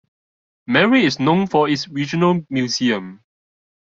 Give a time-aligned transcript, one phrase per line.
[0.65, 3.23] Mary is known for its Regional Museum.